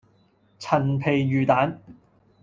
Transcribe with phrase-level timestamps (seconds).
[0.57, 1.79] 陳皮魚蛋